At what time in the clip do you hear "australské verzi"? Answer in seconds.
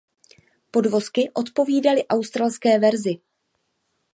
2.07-3.15